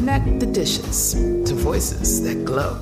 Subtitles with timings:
[0.00, 2.80] Connect the dishes to voices that glow.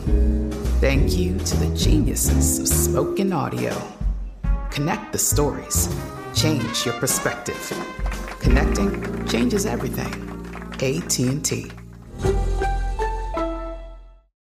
[0.79, 3.77] Thank you to the geniuses of spoken audio.
[4.71, 5.93] Connect the stories.
[6.33, 7.59] Change your perspective.
[8.39, 10.15] Connecting changes everything.
[10.75, 11.73] AT&T.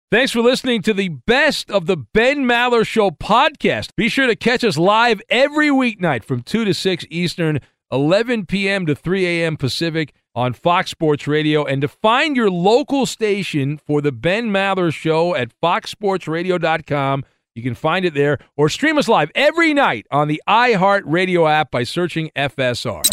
[0.09, 3.95] Thanks for listening to the best of the Ben Maller Show podcast.
[3.95, 7.59] Be sure to catch us live every weeknight from 2 to 6 Eastern,
[7.91, 8.87] 11 p.m.
[8.87, 9.55] to 3 a.m.
[9.55, 11.63] Pacific on Fox Sports Radio.
[11.63, 17.23] And to find your local station for the Ben Maller Show at foxsportsradio.com,
[17.55, 21.71] you can find it there or stream us live every night on the iHeartRadio app
[21.71, 23.03] by searching FSR.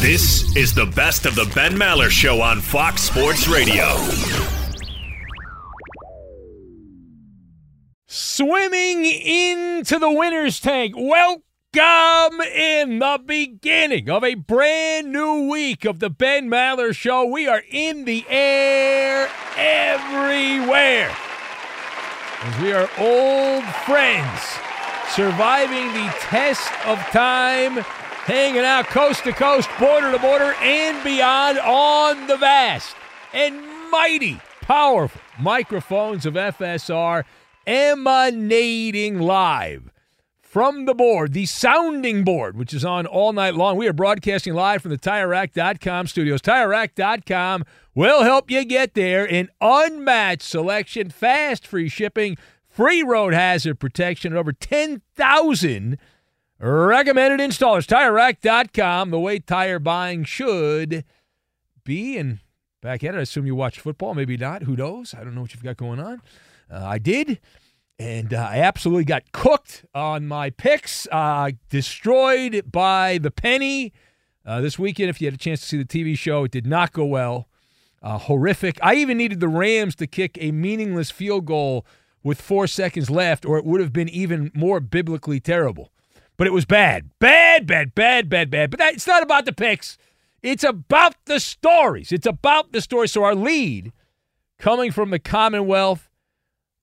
[0.00, 3.96] This is the best of the Ben Maller Show on Fox Sports Radio.
[8.06, 10.94] Swimming into the winner's tank.
[10.96, 11.42] Welcome
[12.58, 17.24] in the beginning of a brand new week of the Ben Maller Show.
[17.26, 21.10] We are in the air everywhere.
[22.40, 24.40] As we are old friends,
[25.10, 27.76] surviving the test of time,
[28.24, 32.96] hanging out coast to coast, border to border, and beyond on the vast
[33.32, 37.24] and mighty, powerful microphones of FSR
[37.66, 39.90] emanating live
[40.48, 43.76] from the board, the sounding board, which is on all night long.
[43.76, 46.40] We are broadcasting live from the TireRack.com studios.
[46.40, 49.30] TireRack.com will help you get there.
[49.30, 55.98] An unmatched selection, fast free shipping, free road hazard protection, and over 10,000
[56.58, 57.86] recommended installers.
[57.86, 61.04] TireRack.com, the way tire buying should
[61.84, 62.16] be.
[62.16, 62.38] And
[62.80, 64.14] back at it, I assume you watch football.
[64.14, 64.62] Maybe not.
[64.62, 65.12] Who knows?
[65.12, 66.22] I don't know what you've got going on.
[66.70, 67.38] Uh, I did.
[67.98, 73.92] And uh, I absolutely got cooked on my picks, uh, destroyed by the penny.
[74.46, 76.66] Uh, this weekend, if you had a chance to see the TV show, it did
[76.66, 77.48] not go well.
[78.00, 78.78] Uh, horrific.
[78.80, 81.84] I even needed the Rams to kick a meaningless field goal
[82.22, 85.90] with four seconds left, or it would have been even more biblically terrible.
[86.36, 87.10] But it was bad.
[87.18, 88.70] Bad, bad, bad, bad, bad.
[88.70, 89.98] But that, it's not about the picks,
[90.40, 92.12] it's about the stories.
[92.12, 93.10] It's about the stories.
[93.10, 93.92] So, our lead
[94.58, 96.07] coming from the Commonwealth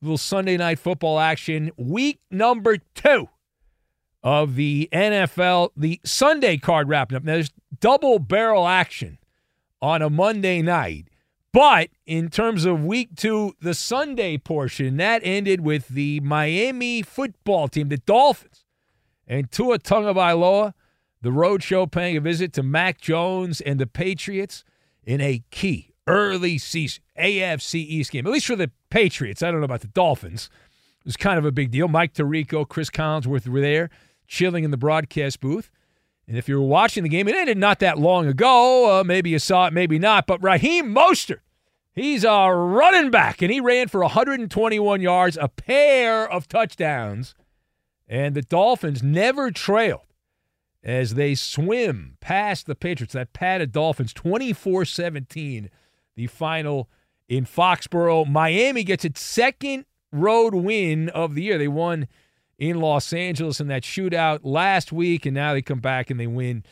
[0.05, 1.71] little Sunday night football action.
[1.77, 3.27] Week number two
[4.23, 7.23] of the NFL, the Sunday card wrapping up.
[7.23, 9.17] Now, there's double barrel action
[9.81, 11.07] on a Monday night.
[11.51, 17.67] But in terms of week two, the Sunday portion, that ended with the Miami football
[17.67, 18.65] team, the Dolphins,
[19.27, 20.73] and Tua Tagovailoa,
[21.21, 24.63] the road show paying a visit to Mac Jones and the Patriots
[25.03, 29.41] in a key early AFC East game, at least for the Patriots.
[29.41, 30.49] I don't know about the Dolphins.
[30.99, 31.87] It was kind of a big deal.
[31.87, 33.89] Mike Tirico, Chris Collinsworth were there,
[34.27, 35.69] chilling in the broadcast booth.
[36.27, 38.99] And if you were watching the game, it ended not that long ago.
[38.99, 40.25] Uh, maybe you saw it, maybe not.
[40.25, 41.41] But Raheem Mostert,
[41.93, 47.35] he's a running back, and he ran for 121 yards, a pair of touchdowns.
[48.07, 50.01] And the Dolphins never trailed
[50.83, 53.13] as they swim past the Patriots.
[53.13, 55.69] That padded Dolphins 24 17,
[56.15, 56.89] the final
[57.27, 58.27] in Foxborough.
[58.27, 61.57] Miami gets its second road win of the year.
[61.57, 62.07] They won
[62.57, 66.27] in Los Angeles in that shootout last week, and now they come back and they
[66.27, 66.63] win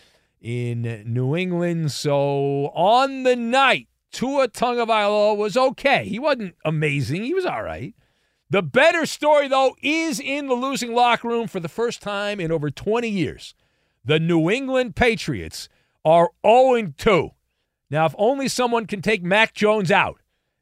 [0.41, 1.91] in New England.
[1.91, 6.05] So on the night, Tua Tagovailoa was okay.
[6.05, 7.23] He wasn't amazing.
[7.23, 7.95] He was all right.
[8.49, 12.51] The better story, though, is in the losing locker room for the first time in
[12.51, 13.55] over 20 years.
[14.05, 15.69] The New England Patriots
[16.05, 17.31] are 0 2.
[17.93, 20.19] Now, if only someone can take Mac Jones out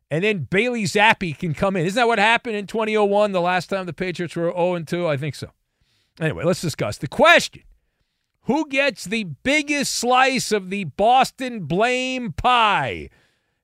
[0.09, 1.85] and then Bailey Zappe can come in.
[1.85, 5.07] Isn't that what happened in 2001, the last time the Patriots were 0 2?
[5.07, 5.51] I think so.
[6.19, 7.63] Anyway, let's discuss the question
[8.41, 13.09] Who gets the biggest slice of the Boston blame pie?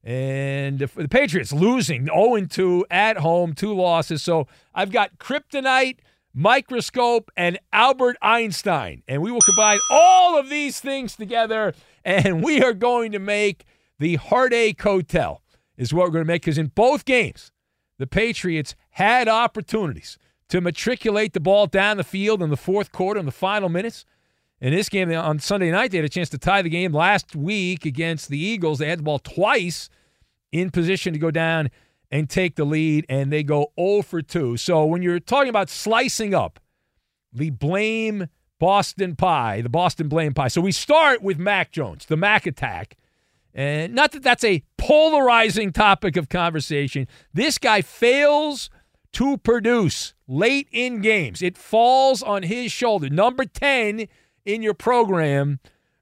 [0.01, 4.23] And the Patriots losing 0 2 at home, two losses.
[4.23, 5.97] So I've got kryptonite,
[6.33, 9.03] microscope, and Albert Einstein.
[9.09, 11.73] And we will combine all of these things together,
[12.07, 13.65] and we are going to make
[13.99, 15.41] the Heartache Hotel
[15.75, 17.51] is what we're going to make because in both games,
[17.97, 20.17] the Patriots had opportunities
[20.47, 24.05] to matriculate the ball down the field in the fourth quarter in the final minutes.
[24.61, 27.35] In this game on Sunday night, they had a chance to tie the game last
[27.35, 28.79] week against the Eagles.
[28.79, 29.89] They had the ball twice
[30.53, 31.69] in position to go down
[32.09, 34.55] and take the lead, and they go 0 for 2.
[34.55, 36.59] So when you're talking about slicing up
[37.33, 38.27] the blame
[38.59, 40.47] Boston pie, the Boston blame pie.
[40.47, 42.97] So we start with Mac Jones, the Mac attack.
[43.53, 47.07] And not that that's a polarizing topic of conversation.
[47.33, 48.69] This guy fails
[49.13, 51.41] to produce late in games.
[51.41, 53.09] It falls on his shoulder.
[53.09, 54.07] Number 10
[54.45, 55.59] in your program,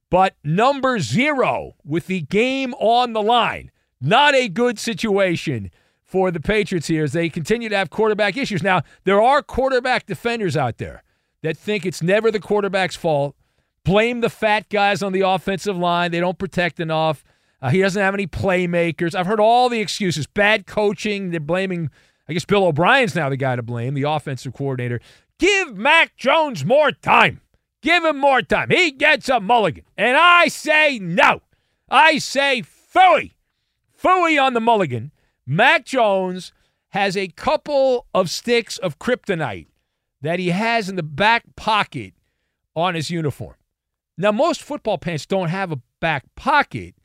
[0.10, 3.72] but number zero with the game on the line.
[4.02, 5.72] Not a good situation
[6.04, 8.62] for the Patriots here as they continue to have quarterback issues.
[8.62, 11.04] Now, there are quarterback defenders out there
[11.46, 13.36] that think it's never the quarterback's fault.
[13.84, 16.12] Blame the fat guys on the offensive line.
[16.12, 17.24] They don't protect enough.
[17.62, 19.14] Uh, he doesn't have any playmakers.
[19.14, 20.26] I've heard all the excuses.
[20.28, 21.30] Bad coaching.
[21.30, 21.90] They're blaming,
[22.28, 25.00] I guess Bill O'Brien's now the guy to blame, the offensive coordinator.
[25.38, 27.42] Give Mac Jones more time.
[27.82, 28.72] Give him more time.
[28.72, 29.84] He gets a mulligan.
[29.96, 31.42] And I say no.
[31.88, 33.34] I say fooey.
[34.02, 35.12] Fooey on the mulligan.
[35.46, 36.52] Mac Jones
[36.90, 39.68] has a couple of sticks of kryptonite
[40.22, 42.14] that he has in the back pocket
[42.76, 43.56] on his uniform.
[44.18, 46.96] Now, most football pants don't have a back pocket,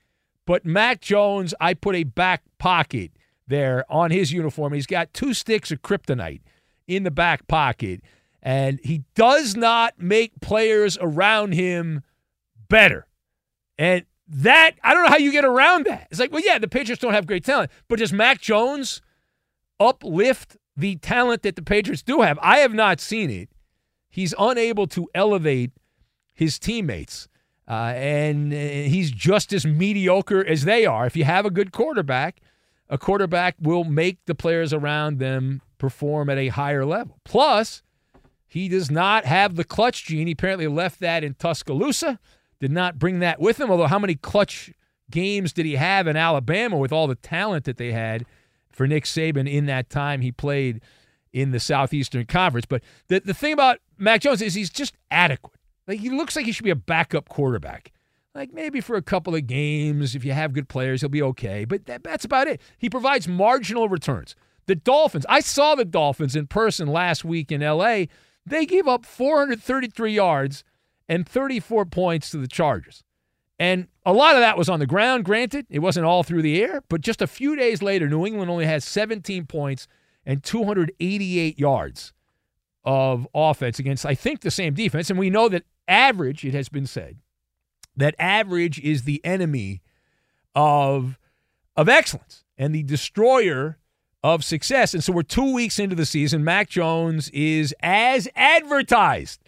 [0.46, 3.12] but Mac Jones, I put a back pocket
[3.46, 4.72] there on his uniform.
[4.72, 6.42] He's got two sticks of kryptonite
[6.86, 8.00] in the back pocket,
[8.42, 12.02] and he does not make players around him
[12.68, 13.06] better.
[13.76, 16.06] And that, I don't know how you get around that.
[16.10, 19.02] It's like, well, yeah, the Patriots don't have great talent, but does Mac Jones
[19.80, 22.38] uplift the talent that the Patriots do have?
[22.42, 23.48] I have not seen it.
[24.08, 25.70] He's unable to elevate
[26.34, 27.28] his teammates.
[27.68, 31.06] Uh, and uh, he's just as mediocre as they are.
[31.06, 32.40] If you have a good quarterback,
[32.88, 37.20] a quarterback will make the players around them perform at a higher level.
[37.24, 37.82] Plus,
[38.48, 40.26] he does not have the clutch gene.
[40.26, 42.18] He apparently left that in Tuscaloosa,
[42.58, 43.70] did not bring that with him.
[43.70, 44.72] Although, how many clutch
[45.08, 48.26] games did he have in Alabama with all the talent that they had
[48.80, 50.80] for Nick Saban in that time he played
[51.34, 52.64] in the Southeastern Conference?
[52.64, 55.60] But the, the thing about Mac Jones is he's just adequate.
[55.86, 57.92] Like he looks like he should be a backup quarterback.
[58.34, 61.66] Like maybe for a couple of games, if you have good players, he'll be okay.
[61.66, 62.58] But that, that's about it.
[62.78, 64.34] He provides marginal returns.
[64.64, 68.04] The Dolphins, I saw the Dolphins in person last week in LA.
[68.46, 70.64] They gave up 433 yards
[71.06, 73.04] and 34 points to the Chargers.
[73.58, 75.66] And a lot of that was on the ground, granted.
[75.68, 76.82] It wasn't all through the air.
[76.88, 79.86] But just a few days later, New England only has 17 points
[80.24, 82.12] and 288 yards
[82.84, 85.10] of offense against, I think, the same defense.
[85.10, 87.18] And we know that average, it has been said,
[87.96, 89.82] that average is the enemy
[90.54, 91.18] of,
[91.76, 93.78] of excellence and the destroyer
[94.22, 94.94] of success.
[94.94, 96.44] And so we're two weeks into the season.
[96.44, 99.40] Mac Jones is as advertised.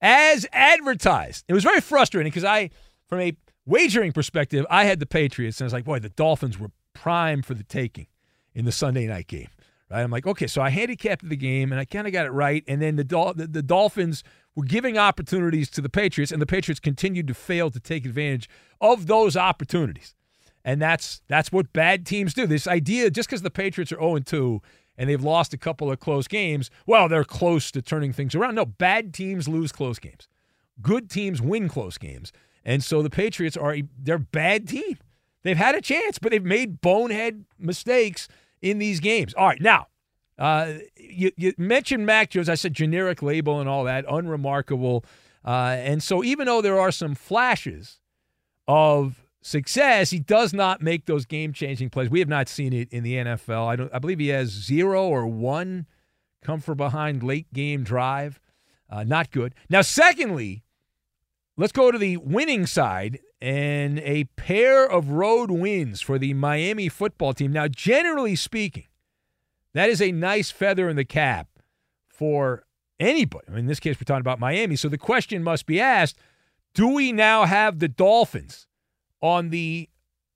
[0.00, 1.44] As advertised.
[1.48, 2.70] It was very frustrating because I,
[3.08, 6.58] from a wagering perspective, I had the Patriots, and I was like, boy, the Dolphins
[6.58, 8.06] were prime for the taking
[8.54, 9.48] in the Sunday night game.
[9.90, 10.02] Right?
[10.02, 12.64] I'm like, okay, so I handicapped the game and I kind of got it right.
[12.66, 13.04] And then the,
[13.36, 17.70] the, the Dolphins were giving opportunities to the Patriots, and the Patriots continued to fail
[17.70, 18.48] to take advantage
[18.80, 20.14] of those opportunities.
[20.64, 22.46] And that's that's what bad teams do.
[22.46, 24.62] This idea just because the Patriots are 0 2
[24.96, 28.54] and they've lost a couple of close games, well, they're close to turning things around.
[28.54, 30.26] No, bad teams lose close games.
[30.80, 32.32] Good teams win close games.
[32.64, 34.98] And so the Patriots are a, they're a bad team.
[35.42, 38.28] They've had a chance, but they've made bonehead mistakes
[38.62, 39.34] in these games.
[39.34, 39.88] All right, now
[40.38, 42.48] uh, you, you mentioned Mac Jones.
[42.48, 45.04] I said generic label and all that, unremarkable.
[45.44, 48.00] Uh, and so even though there are some flashes
[48.66, 52.08] of success, he does not make those game-changing plays.
[52.08, 53.66] We have not seen it in the NFL.
[53.66, 53.94] I don't.
[53.94, 55.86] I believe he has zero or one
[56.42, 58.40] come from behind late game drive.
[58.90, 59.54] Uh, not good.
[59.68, 60.63] Now, secondly,
[61.56, 66.88] let's go to the winning side and a pair of road wins for the Miami
[66.88, 67.52] football team.
[67.52, 68.86] Now, generally speaking,
[69.74, 71.48] that is a nice feather in the cap
[72.08, 72.64] for
[72.98, 73.44] anybody.
[73.48, 74.76] I mean, in this case, we're talking about Miami.
[74.76, 76.16] So the question must be asked
[76.74, 78.66] do we now have the Dolphins
[79.20, 79.88] on the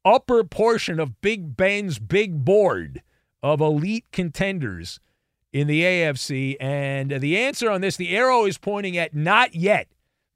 [0.04, 3.02] upper portion of Big Ben's big board
[3.42, 5.00] of elite contenders
[5.52, 6.56] in the AFC?
[6.60, 9.88] And the answer on this, the arrow is pointing at not yet.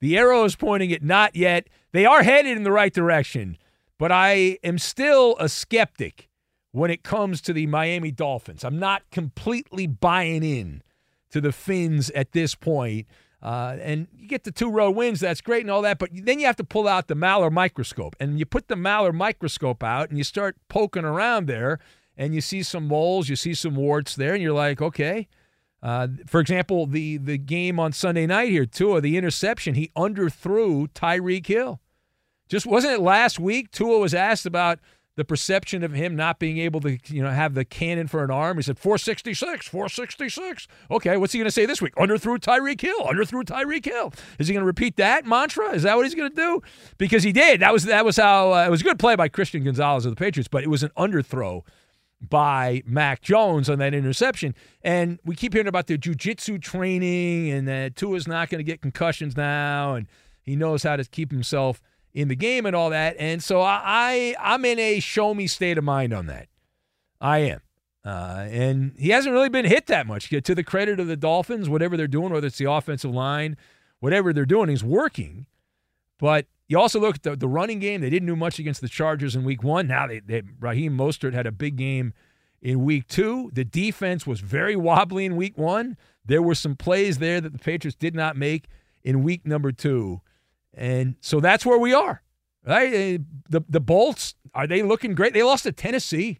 [0.02, 1.68] The arrow is pointing at not yet.
[1.92, 3.56] They are headed in the right direction,
[3.98, 6.28] but I am still a skeptic
[6.72, 8.64] when it comes to the Miami Dolphins.
[8.64, 10.82] I'm not completely buying in
[11.30, 13.06] to the Fins at this point.
[13.40, 16.40] Uh, and you get the two road wins, that's great and all that, but then
[16.40, 18.16] you have to pull out the Maller microscope.
[18.18, 21.78] And you put the Maller microscope out and you start poking around there,
[22.16, 25.28] and you see some moles, you see some warts there, and you're like, okay.
[25.82, 30.88] Uh, for example, the the game on Sunday night here, Tua, the interception, he underthrew
[30.92, 31.80] Tyreek Hill.
[32.48, 33.70] Just wasn't it last week?
[33.70, 34.78] Tua was asked about
[35.16, 38.30] the perception of him not being able to, you know, have the cannon for an
[38.30, 38.56] arm.
[38.56, 40.68] He said 466, 466.
[40.90, 41.94] Okay, what's he going to say this week?
[41.96, 44.12] Underthrew Tyreek Hill, underthrew Tyreek Hill.
[44.38, 45.72] Is he going to repeat that mantra?
[45.72, 46.62] Is that what he's going to do?
[46.96, 47.60] Because he did.
[47.60, 50.12] That was that was how uh, it was a good play by Christian Gonzalez of
[50.12, 51.62] the Patriots, but it was an underthrow
[52.28, 54.54] by Mac Jones on that interception.
[54.82, 58.80] And we keep hearing about the jujitsu training and that Tua's not going to get
[58.80, 60.06] concussions now, and
[60.42, 61.82] he knows how to keep himself
[62.14, 63.16] in the game and all that.
[63.18, 66.48] And so I, I am in a show me state of mind on that.
[67.20, 67.60] I am.
[68.04, 70.28] Uh, and he hasn't really been hit that much.
[70.28, 73.56] To the credit of the Dolphins, whatever they're doing, whether it's the offensive line,
[74.00, 75.46] whatever they're doing, he's working.
[76.18, 78.00] But you also look at the, the running game.
[78.00, 79.86] They didn't do much against the Chargers in week one.
[79.86, 82.14] Now they, they Raheem Mostert had a big game
[82.62, 83.50] in week two.
[83.52, 85.98] The defense was very wobbly in week one.
[86.24, 88.68] There were some plays there that the Patriots did not make
[89.04, 90.22] in week number two.
[90.72, 92.22] And so that's where we are.
[92.64, 92.94] Right?
[92.94, 93.18] Eh,
[93.50, 95.34] the the Bolts, are they looking great?
[95.34, 96.38] They lost to Tennessee.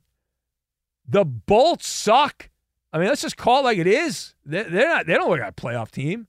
[1.07, 2.49] The Bolts suck.
[2.91, 4.35] I mean, let's just call it like it is.
[4.47, 6.27] They're not they don't look like a playoff team.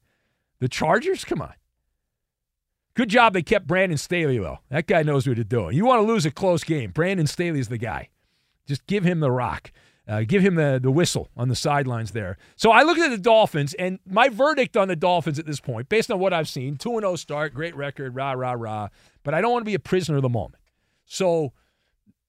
[0.60, 1.54] The Chargers, come on.
[2.96, 4.60] Good job they kept Brandon Staley, though.
[4.70, 5.70] That guy knows what to do.
[5.72, 6.92] You want to lose a close game.
[6.92, 8.10] Brandon Staley's the guy.
[8.68, 9.72] Just give him the rock.
[10.08, 12.38] Uh, give him the, the whistle on the sidelines there.
[12.56, 15.88] So I look at the Dolphins, and my verdict on the Dolphins at this point,
[15.88, 18.90] based on what I've seen 2 0 start, great record, rah, rah, rah.
[19.24, 20.62] But I don't want to be a prisoner of the moment.
[21.06, 21.54] So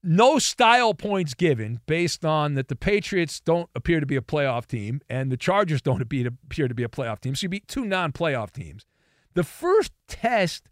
[0.05, 4.67] no style points given based on that the Patriots don't appear to be a playoff
[4.67, 6.25] team and the Chargers don't appear
[6.69, 7.35] to be a playoff team.
[7.35, 8.87] So you beat two non playoff teams.
[9.35, 10.69] The first test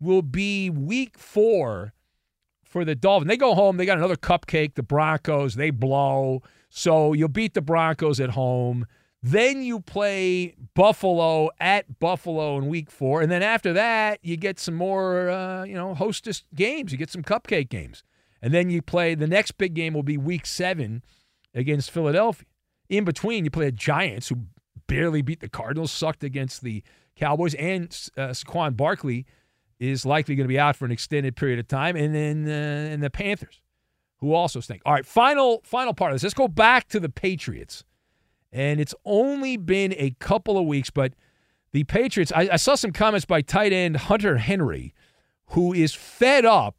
[0.00, 1.94] will be week four
[2.64, 3.28] for the Dolphins.
[3.28, 6.42] They go home, they got another cupcake, the Broncos, they blow.
[6.68, 8.86] So you'll beat the Broncos at home.
[9.22, 13.20] Then you play Buffalo at Buffalo in week four.
[13.20, 16.90] And then after that, you get some more, uh, you know, hostess games.
[16.90, 18.02] You get some cupcake games.
[18.40, 21.02] And then you play the next big game will be week seven
[21.54, 22.46] against Philadelphia.
[22.88, 24.46] In between, you play the Giants, who
[24.90, 26.82] barely beat the Cardinals, sucked against the
[27.16, 27.84] Cowboys, and
[28.16, 29.24] uh, Saquon Barkley
[29.78, 32.92] is likely going to be out for an extended period of time, and then uh,
[32.92, 33.62] and the Panthers,
[34.18, 34.82] who also stink.
[34.84, 36.24] All right, final final part of this.
[36.24, 37.84] Let's go back to the Patriots,
[38.52, 41.14] and it's only been a couple of weeks, but
[41.72, 42.32] the Patriots.
[42.34, 44.92] I, I saw some comments by tight end Hunter Henry,
[45.50, 46.76] who is fed up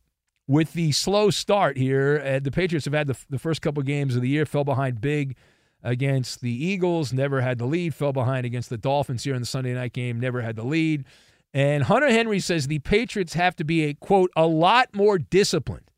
[0.47, 2.21] with the slow start here.
[2.25, 4.99] Uh, the Patriots have had the, the first couple games of the year, fell behind
[4.99, 5.37] big
[5.83, 9.47] against the Eagles, never had the lead, fell behind against the Dolphins here in the
[9.47, 11.05] Sunday night game, never had the lead.
[11.53, 15.89] And Hunter Henry says the Patriots have to be a quote a lot more disciplined.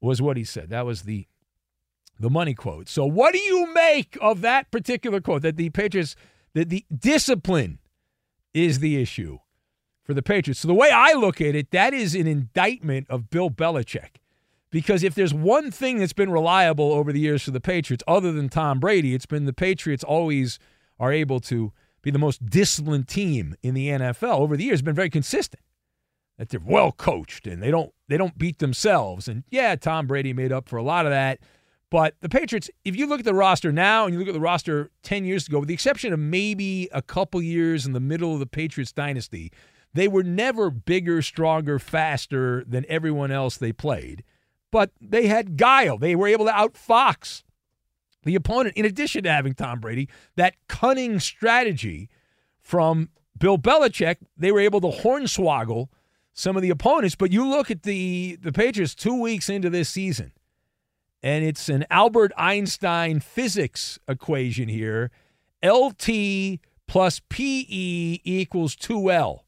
[0.00, 0.70] Was what he said.
[0.70, 1.26] That was the
[2.20, 2.88] the money quote.
[2.88, 6.16] So what do you make of that particular quote that the Patriots
[6.54, 7.78] that the discipline
[8.54, 9.38] is the issue
[10.02, 10.60] for the Patriots.
[10.60, 14.16] So the way I look at it, that is an indictment of Bill Belichick.
[14.70, 18.32] Because if there's one thing that's been reliable over the years for the Patriots, other
[18.32, 20.58] than Tom Brady, it's been the Patriots always
[20.98, 21.72] are able to
[22.02, 25.62] be the most disciplined team in the NFL over the years, been very consistent.
[26.36, 29.26] that they're well coached and they don't they don't beat themselves.
[29.26, 31.40] And yeah, Tom Brady made up for a lot of that.
[31.90, 34.40] But the Patriots, if you look at the roster now and you look at the
[34.40, 38.34] roster 10 years ago, with the exception of maybe a couple years in the middle
[38.34, 39.50] of the Patriots dynasty,
[39.94, 44.22] they were never bigger, stronger, faster than everyone else they played.
[44.70, 45.98] But they had guile.
[45.98, 47.42] They were able to outfox
[48.24, 52.08] the opponent, in addition to having Tom Brady, that cunning strategy
[52.60, 53.08] from
[53.38, 55.88] Bill Belichick, they were able to hornswoggle
[56.32, 57.14] some of the opponents.
[57.14, 60.32] But you look at the, the Patriots two weeks into this season,
[61.22, 65.10] and it's an Albert Einstein physics equation here.
[65.64, 69.40] LT plus PE equals 2L.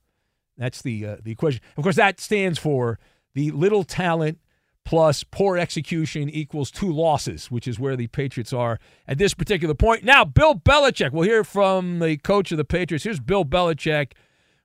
[0.57, 1.61] That's the uh, the equation.
[1.77, 2.99] Of course, that stands for
[3.35, 4.39] the little talent
[4.85, 9.75] plus poor execution equals two losses, which is where the Patriots are at this particular
[9.75, 10.05] point.
[10.05, 11.13] Now, Bill Belichick.
[11.13, 13.05] We'll hear from the coach of the Patriots.
[13.05, 14.13] Here's Bill Belichick,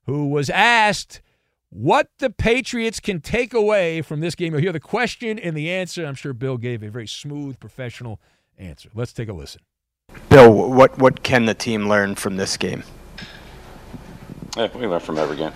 [0.06, 1.22] who was asked
[1.70, 4.54] what the Patriots can take away from this game.
[4.54, 6.06] You'll hear the question and the answer.
[6.06, 8.22] I'm sure Bill gave a very smooth, professional
[8.58, 8.90] answer.
[8.94, 9.62] Let's take a listen.
[10.30, 12.84] Bill, what, what can the team learn from this game?
[14.56, 15.52] Yeah, we learn from every game.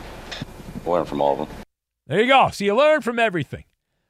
[0.84, 1.58] We learn from all of them.
[2.08, 2.50] There you go.
[2.52, 3.64] So you learn from everything.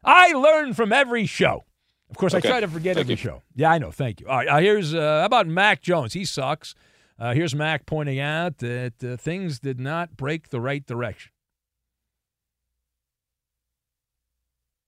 [0.03, 1.65] I learn from every show.
[2.09, 2.47] Of course, okay.
[2.47, 3.17] I try to forget Thank every you.
[3.17, 3.43] show.
[3.55, 3.91] Yeah, I know.
[3.91, 4.27] Thank you.
[4.27, 4.47] All right.
[4.47, 6.13] Uh, here's uh, how about Mac Jones?
[6.13, 6.73] He sucks.
[7.19, 11.31] Uh, here's Mac pointing out that uh, things did not break the right direction.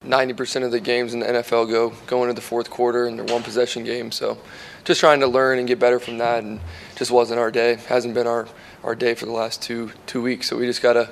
[0.06, 3.26] 90% of the games in the NFL go go into the fourth quarter and they're
[3.26, 4.16] one possession games.
[4.16, 4.38] So
[4.84, 6.60] just trying to learn and get better from that and
[6.96, 7.76] just wasn't our day.
[7.76, 8.48] Hasn't been our,
[8.84, 10.48] our day for the last two two weeks.
[10.48, 11.12] So we just gotta,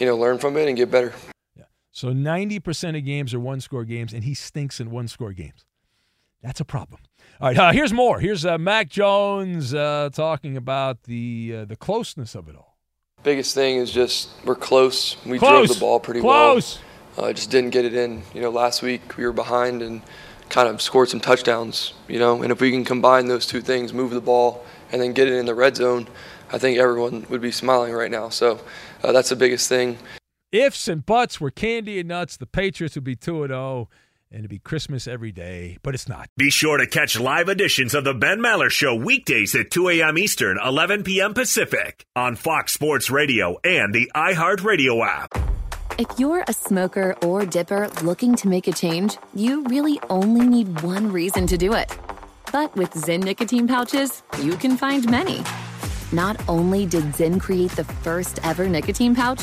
[0.00, 1.12] you know, learn from it and get better.
[1.98, 5.64] So 90% of games are one score games, and he stinks in one score games.
[6.44, 7.00] That's a problem.
[7.40, 8.20] All right, uh, here's more.
[8.20, 12.78] Here's uh, Mac Jones uh, talking about the uh, the closeness of it all.
[13.24, 15.16] Biggest thing is just we're close.
[15.26, 15.66] We Close.
[15.66, 16.78] drove the ball pretty Close.
[17.16, 17.30] well.
[17.30, 18.22] Uh, just didn't get it in.
[18.32, 20.00] You know, last week we were behind and
[20.50, 21.94] kind of scored some touchdowns.
[22.06, 25.14] You know, and if we can combine those two things, move the ball and then
[25.14, 26.06] get it in the red zone,
[26.52, 28.28] I think everyone would be smiling right now.
[28.28, 28.60] So
[29.02, 29.98] uh, that's the biggest thing.
[30.52, 32.38] Ifs and buts were candy and nuts.
[32.38, 33.90] The Patriots would be 2 and 0,
[34.30, 36.30] and it'd be Christmas every day, but it's not.
[36.38, 40.16] Be sure to catch live editions of the Ben Maller Show weekdays at 2 a.m.
[40.16, 41.34] Eastern, 11 p.m.
[41.34, 45.34] Pacific on Fox Sports Radio and the iHeartRadio app.
[45.98, 50.80] If you're a smoker or dipper looking to make a change, you really only need
[50.80, 51.94] one reason to do it.
[52.52, 55.42] But with Zyn nicotine pouches, you can find many.
[56.10, 59.42] Not only did Zyn create the first ever nicotine pouch,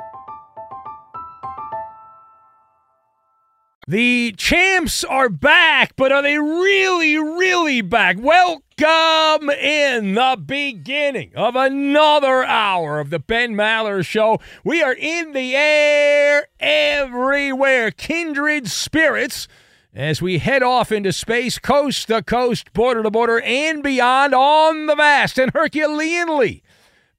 [3.91, 8.15] The champs are back, but are they really, really back?
[8.17, 14.39] Welcome in the beginning of another hour of the Ben Maller Show.
[14.63, 19.49] We are in the air everywhere, kindred spirits,
[19.93, 24.85] as we head off into space, coast to coast, border to border, and beyond on
[24.85, 26.61] the vast and Herculeanly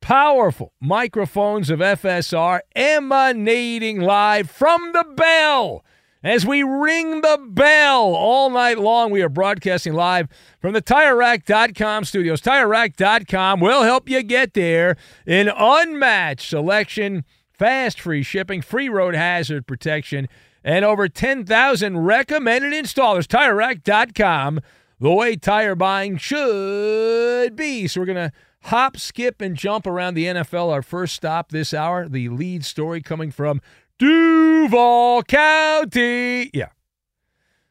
[0.00, 5.84] powerful microphones of FSR emanating live from the bell
[6.22, 9.10] as we ring the bell all night long.
[9.10, 10.28] We are broadcasting live
[10.60, 12.40] from the TireRack.com studios.
[12.40, 14.96] TireRack.com will help you get there.
[15.26, 20.28] An unmatched selection, fast free shipping, free road hazard protection,
[20.64, 23.26] and over 10,000 recommended installers.
[23.26, 24.60] TireRack.com,
[25.00, 27.88] the way tire buying should be.
[27.88, 28.32] So we're going to
[28.64, 30.72] hop, skip, and jump around the NFL.
[30.72, 33.60] Our first stop this hour, the lead story coming from
[34.02, 36.50] Duval County.
[36.52, 36.70] Yeah.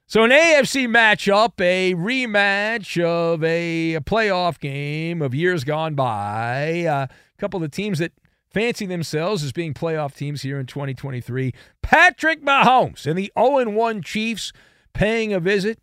[0.08, 6.86] So an AFC matchup, a rematch of a playoff game of years gone by.
[6.86, 8.14] Uh, a couple of the teams that
[8.50, 11.54] fancy themselves as being playoff teams here in 2023.
[11.82, 14.54] Patrick Mahomes and the 0-1 Chiefs
[14.94, 15.80] paying a visit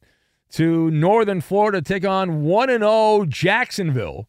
[0.53, 4.29] to Northern Florida to take on 1-0 Jacksonville.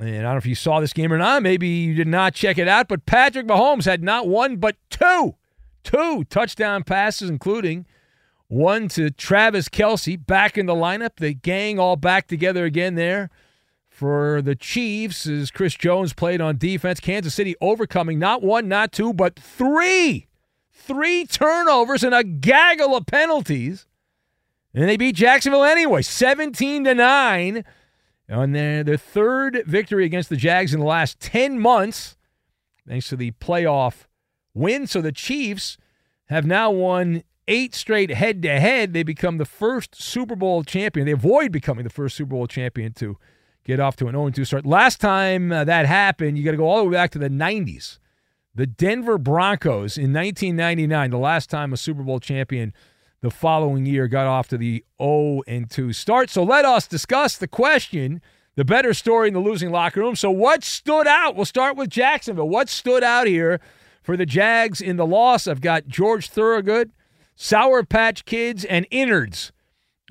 [0.00, 1.42] And I don't know if you saw this game or not.
[1.42, 5.36] Maybe you did not check it out, but Patrick Mahomes had not one, but two,
[5.84, 7.86] two touchdown passes, including
[8.48, 11.16] one to Travis Kelce back in the lineup.
[11.16, 13.30] The gang all back together again there
[13.88, 16.98] for the Chiefs as Chris Jones played on defense.
[16.98, 20.26] Kansas City overcoming not one, not two, but three,
[20.72, 23.86] three turnovers and a gaggle of penalties.
[24.74, 27.64] And they beat Jacksonville anyway, 17 to 9
[28.30, 32.16] on their, their third victory against the Jags in the last 10 months,
[32.88, 34.06] thanks to the playoff
[34.54, 34.86] win.
[34.86, 35.76] So the Chiefs
[36.26, 38.92] have now won eight straight head to head.
[38.92, 41.06] They become the first Super Bowl champion.
[41.06, 43.18] They avoid becoming the first Super Bowl champion to
[43.64, 44.66] get off to an 0 2 start.
[44.66, 47.28] Last time uh, that happened, you got to go all the way back to the
[47.28, 47.98] 90s.
[48.54, 52.72] The Denver Broncos in 1999, the last time a Super Bowl champion
[53.24, 56.28] the following year got off to the 0 and 2 start.
[56.28, 58.20] So let us discuss the question,
[58.54, 60.14] the better story in the losing locker room.
[60.14, 61.34] So what stood out?
[61.34, 62.50] We'll start with Jacksonville.
[62.50, 63.62] What stood out here
[64.02, 65.46] for the Jags in the loss?
[65.46, 66.92] I've got George Thorogood,
[67.34, 69.52] Sour Patch Kids, and Innards.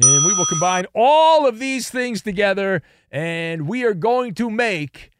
[0.04, 5.12] And we will combine all of these things together, and we are going to make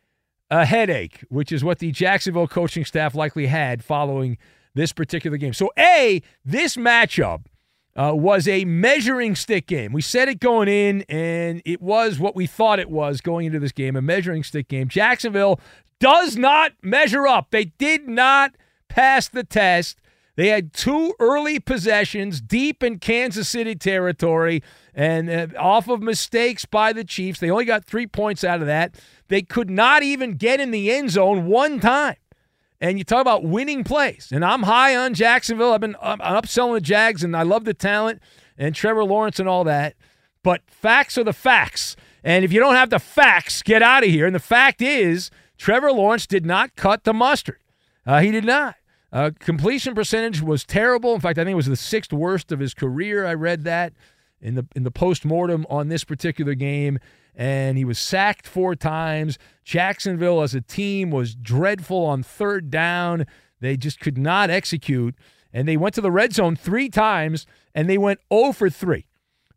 [0.50, 4.40] a headache, which is what the Jacksonville coaching staff likely had following
[4.74, 5.54] this particular game.
[5.54, 7.44] So, A, this matchup
[7.96, 9.94] uh, was a measuring stick game.
[9.94, 13.60] We said it going in, and it was what we thought it was going into
[13.60, 14.88] this game a measuring stick game.
[14.88, 15.60] Jacksonville
[16.00, 17.52] does not measure up.
[17.52, 18.56] They did not
[18.90, 20.00] pass the test.
[20.36, 24.64] They had two early possessions deep in Kansas City territory
[24.96, 27.40] and uh, off of mistakes by the Chiefs.
[27.40, 28.96] They only got three points out of that.
[29.28, 32.16] They could not even get in the end zone one time.
[32.84, 34.28] And you talk about winning plays.
[34.30, 35.72] And I'm high on Jacksonville.
[35.72, 38.22] I've been I'm upselling the Jags, and I love the talent
[38.58, 39.96] and Trevor Lawrence and all that.
[40.44, 41.96] But facts are the facts.
[42.26, 44.26] And if you don't have the facts, get out of here.
[44.26, 47.60] And the fact is, Trevor Lawrence did not cut the mustard.
[48.06, 48.76] Uh, he did not.
[49.14, 51.16] Uh, completion percentage was terrible.
[51.16, 53.26] In fact, I think it was the sixth worst of his career.
[53.26, 53.94] I read that
[54.44, 57.00] in the in the post mortem on this particular game
[57.36, 59.40] and he was sacked four times.
[59.64, 63.26] Jacksonville as a team was dreadful on third down.
[63.60, 65.16] They just could not execute.
[65.52, 69.06] And they went to the red zone three times and they went 0 for 3.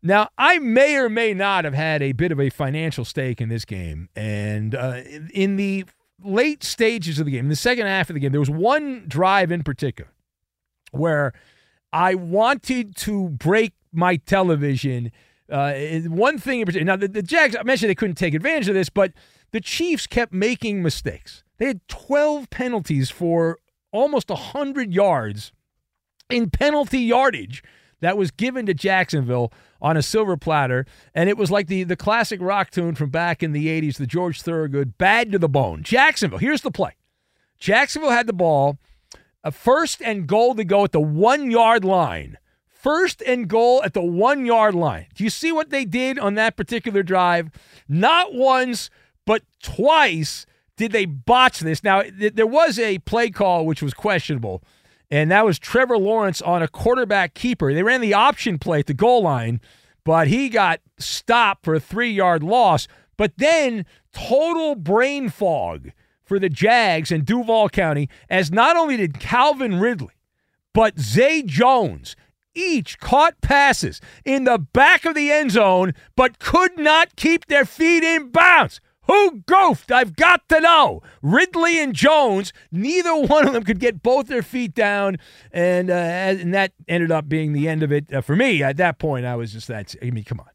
[0.03, 3.49] Now, I may or may not have had a bit of a financial stake in
[3.49, 4.09] this game.
[4.15, 5.01] And uh,
[5.33, 5.85] in the
[6.23, 9.05] late stages of the game, in the second half of the game, there was one
[9.07, 10.11] drive in particular
[10.91, 11.33] where
[11.91, 15.11] I wanted to break my television
[15.49, 15.73] uh,
[16.07, 16.85] one thing in particular.
[16.85, 19.13] Now, the, the Jags, I mentioned they couldn't take advantage of this, but
[19.51, 21.43] the Chiefs kept making mistakes.
[21.57, 23.59] They had 12 penalties for
[23.91, 25.51] almost 100 yards
[26.29, 27.63] in penalty yardage
[28.01, 30.85] that was given to Jacksonville on a silver platter.
[31.15, 34.05] And it was like the, the classic rock tune from back in the 80s, the
[34.05, 35.81] George Thorogood, bad to the bone.
[35.81, 36.91] Jacksonville, here's the play
[37.57, 38.77] Jacksonville had the ball,
[39.43, 42.37] a first and goal to go at the one yard line
[42.87, 45.07] First and goal at the one yard line.
[45.13, 47.49] Do you see what they did on that particular drive?
[47.89, 48.89] Not once,
[49.25, 50.45] but twice
[50.77, 51.83] did they botch this.
[51.83, 54.63] Now, th- there was a play call which was questionable,
[55.11, 57.73] and that was Trevor Lawrence on a quarterback keeper.
[57.73, 59.59] They ran the option play at the goal line,
[60.05, 62.87] but he got stopped for a three yard loss.
[63.17, 65.91] But then total brain fog
[66.23, 70.13] for the Jags in Duval County, as not only did Calvin Ridley,
[70.73, 72.15] but Zay Jones
[72.57, 77.65] each caught passes in the back of the end zone, but could not keep their
[77.65, 78.81] feet in bounds.
[79.07, 79.89] Who goofed?
[79.89, 81.01] I've got to know.
[81.21, 85.17] Ridley and Jones, neither one of them could get both their feet down,
[85.51, 88.61] and uh, and that ended up being the end of it uh, for me.
[88.61, 89.95] At that point, I was just that.
[90.03, 90.49] I mean, come on,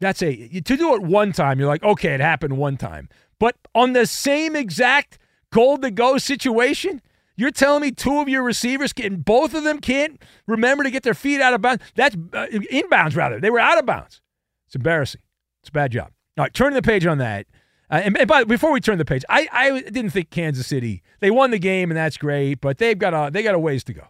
[0.00, 1.60] that's a to do it one time.
[1.60, 5.18] You're like, okay, it happened one time, but on the same exact
[5.52, 7.00] goal to go situation,
[7.40, 11.02] you're telling me two of your receivers can, both of them can't remember to get
[11.02, 11.82] their feet out of bounds.
[11.94, 13.40] That's uh, inbounds rather.
[13.40, 14.20] They were out of bounds.
[14.66, 15.22] It's embarrassing.
[15.62, 16.10] It's a bad job.
[16.38, 17.46] All right, turning the page on that.
[17.90, 21.30] Uh, and, and before we turn the page, I, I didn't think Kansas City they
[21.30, 23.92] won the game and that's great, but they've got a they got a ways to
[23.92, 24.02] go.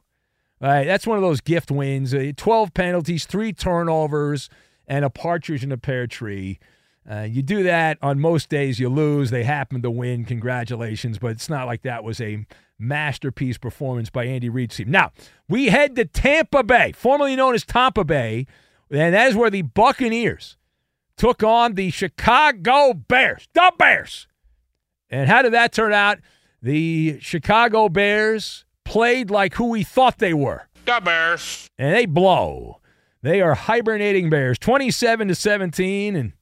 [0.63, 2.13] All right, that's one of those gift wins.
[2.13, 4.51] Uh, Twelve penalties, three turnovers,
[4.87, 6.59] and a partridge in a pear tree.
[7.11, 9.31] Uh, you do that on most days, you lose.
[9.31, 10.27] They happen to win.
[10.27, 12.45] Congratulations, but it's not like that was a
[12.81, 14.91] masterpiece performance by Andy Reid's team.
[14.91, 15.13] Now
[15.49, 18.47] we head to Tampa Bay, formerly known as Tampa Bay,
[18.91, 20.57] and that is where the Buccaneers
[21.17, 23.47] took on the Chicago Bears.
[23.53, 24.27] The Bears.
[25.11, 26.19] And how did that turn out?
[26.63, 30.69] The Chicago Bears played like who we thought they were.
[30.87, 31.69] The Bears.
[31.79, 32.81] And they blow.
[33.23, 36.33] They are hibernating Bears, 27 to 17 and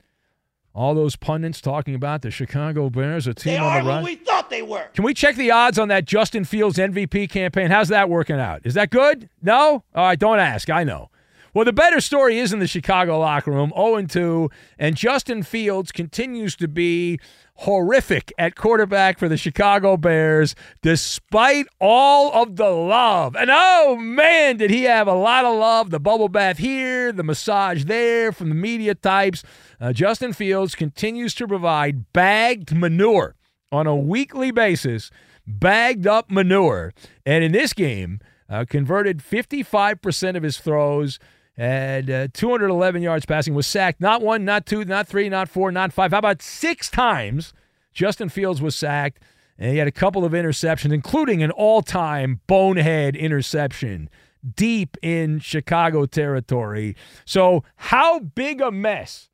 [0.79, 4.05] all those pundits talking about the Chicago Bears, a team they on the run.
[4.05, 4.87] we thought they were.
[4.95, 7.69] Can we check the odds on that Justin Fields MVP campaign?
[7.69, 8.61] How's that working out?
[8.63, 9.29] Is that good?
[9.43, 9.83] No?
[9.93, 10.71] All right, don't ask.
[10.71, 11.11] I know.
[11.53, 15.91] Well, the better story is in the Chicago locker room, 0 2, and Justin Fields
[15.91, 17.19] continues to be
[17.63, 23.35] horrific at quarterback for the Chicago Bears, despite all of the love.
[23.35, 25.91] And oh man, did he have a lot of love.
[25.91, 29.43] The bubble bath here, the massage there from the media types.
[29.81, 33.35] Uh, Justin Fields continues to provide bagged manure
[33.73, 35.11] on a weekly basis,
[35.45, 36.93] bagged up manure.
[37.27, 41.19] And in this game, uh, converted 55% of his throws
[41.59, 45.73] and uh, 211 yards passing, was sacked not one, not two, not three, not four,
[45.73, 46.13] not five.
[46.13, 47.53] How about six times?
[47.93, 49.21] Justin Fields was sacked,
[49.59, 54.09] and he had a couple of interceptions, including an all time bonehead interception
[54.55, 56.95] deep in Chicago territory.
[57.25, 59.29] So, how big a mess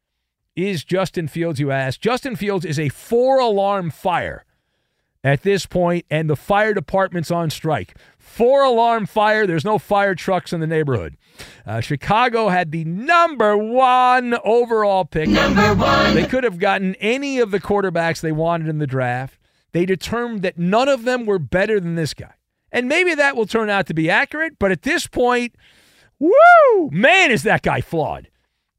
[0.57, 2.01] is Justin Fields, you ask?
[2.01, 4.47] Justin Fields is a four alarm fire
[5.25, 7.97] at this point, and the fire department's on strike.
[8.19, 9.47] Four alarm fire.
[9.47, 11.17] There's no fire trucks in the neighborhood.
[11.67, 15.29] Uh, Chicago had the number one overall pick.
[15.29, 16.15] Number one.
[16.15, 19.39] They could have gotten any of the quarterbacks they wanted in the draft.
[19.73, 22.35] They determined that none of them were better than this guy.
[22.71, 25.55] And maybe that will turn out to be accurate, but at this point,
[26.19, 28.29] woo, man, is that guy flawed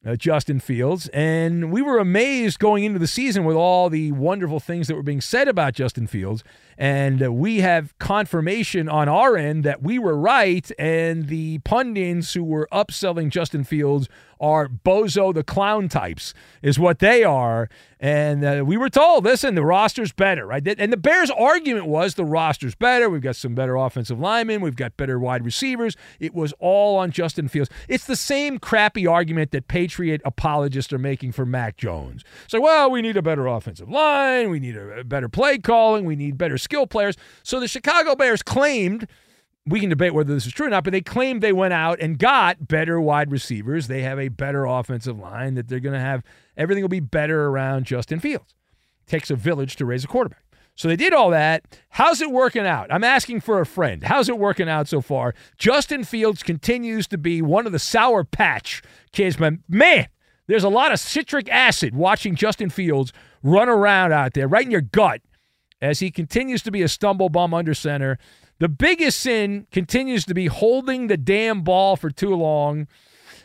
[0.06, 1.10] uh, Justin Fields.
[1.10, 5.04] And we were amazed going into the season with all the wonderful things that were
[5.04, 6.44] being said about Justin Fields.
[6.78, 10.70] And uh, we have confirmation on our end that we were right.
[10.78, 14.08] And the pundits who were upselling Justin Fields
[14.40, 17.70] are bozo the clown types, is what they are.
[18.00, 20.68] And uh, we were told, listen, the roster's better, right?
[20.78, 23.10] And the Bears' argument was the roster's better.
[23.10, 24.62] We've got some better offensive linemen.
[24.62, 25.96] We've got better wide receivers.
[26.20, 27.70] It was all on Justin Fields.
[27.88, 32.24] It's the same crappy argument that Patriot apologists are making for Mac Jones.
[32.48, 34.50] So, well, we need a better offensive line.
[34.50, 36.06] We need a better play calling.
[36.06, 37.16] We need better skill players.
[37.44, 39.08] So the Chicago Bears claimed
[39.68, 42.00] we can debate whether this is true or not, but they claim they went out
[42.00, 43.88] and got better wide receivers.
[43.88, 46.24] They have a better offensive line, that they're going to have
[46.56, 48.54] everything will be better around Justin Fields.
[49.08, 50.44] Takes a village to raise a quarterback.
[50.76, 51.64] So they did all that.
[51.90, 52.92] How's it working out?
[52.92, 54.04] I'm asking for a friend.
[54.04, 55.34] How's it working out so far?
[55.58, 60.08] Justin Fields continues to be one of the sour patch kids, but man,
[60.48, 64.72] there's a lot of citric acid watching Justin Fields run around out there right in
[64.72, 65.22] your gut
[65.82, 68.20] as he continues to be a stumble bum under center.
[68.60, 72.88] The biggest sin continues to be holding the damn ball for too long.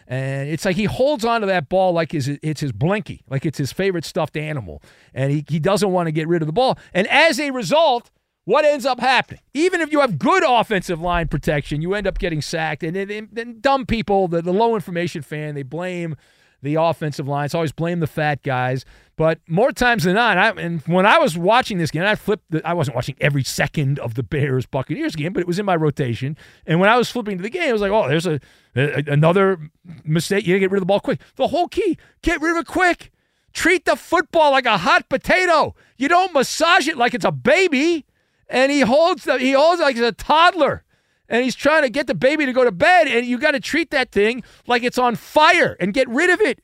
[0.07, 3.59] And it's like he holds onto that ball like it's, it's his blinky, like it's
[3.59, 4.83] his favorite stuffed animal.
[5.15, 6.79] And he, he doesn't want to get rid of the ball.
[6.93, 8.11] And as a result,
[8.45, 9.41] what ends up happening?
[9.55, 12.83] Even if you have good offensive line protection, you end up getting sacked.
[12.83, 12.97] And
[13.33, 16.17] then dumb people, the, the low information fan, they blame
[16.63, 17.47] the offensive line.
[17.47, 18.85] It's always blame the fat guys.
[19.17, 22.51] But more times than not, I, and when I was watching this game, I flipped.
[22.51, 25.67] The, I wasn't watching every second of the Bears Buccaneers game, but it was in
[25.67, 26.37] my rotation.
[26.67, 28.41] And when I was flipping to the game, I was like, "Oh, there's a,
[28.75, 29.59] a another
[30.05, 30.47] mistake.
[30.47, 31.21] You gotta get rid of the ball quick.
[31.37, 33.13] The whole key: get rid of it quick.
[33.53, 35.75] Treat the football like a hot potato.
[35.99, 38.07] You don't massage it like it's a baby."
[38.49, 40.83] And he holds the, he holds it like it's a toddler
[41.31, 43.61] and he's trying to get the baby to go to bed, and you got to
[43.61, 46.61] treat that thing like it's on fire and get rid of it.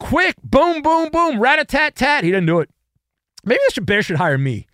[0.00, 2.24] Quick, boom, boom, boom, rat a tat tat.
[2.24, 2.68] He didn't do it.
[3.44, 3.86] Maybe Mr.
[3.86, 4.66] Bear should hire me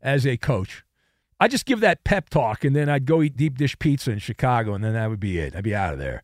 [0.00, 0.84] as a coach.
[1.40, 4.20] I just give that pep talk, and then I'd go eat deep dish pizza in
[4.20, 5.56] Chicago, and then that would be it.
[5.56, 6.22] I'd be out of there.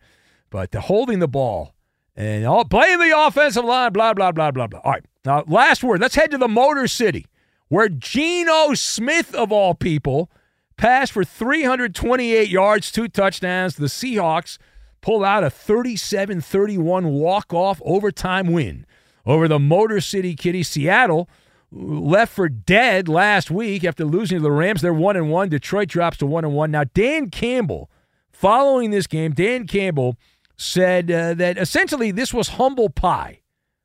[0.49, 1.75] But the holding the ball
[2.15, 4.81] and all blame the offensive line, blah blah blah blah blah.
[4.81, 6.01] All right, now last word.
[6.01, 7.27] Let's head to the Motor City,
[7.67, 10.31] where Geno Smith of all people
[10.79, 13.77] passed for 328 yards, two touchdowns.
[13.77, 14.57] The Seahawks
[15.03, 18.87] pull out a 37 31 walk off overtime win
[19.27, 21.29] over the Motor City Kitty Seattle
[21.71, 24.81] left for dead last week after losing to the Rams.
[24.81, 25.51] They're 1 and 1.
[25.51, 26.71] Detroit drops to 1 and 1.
[26.71, 27.91] Now, Dan Campbell,
[28.33, 30.17] following this game, Dan Campbell
[30.57, 33.43] said uh, that essentially this was humble pie,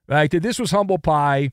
[0.07, 0.31] right?
[0.31, 1.51] That this was humble pie.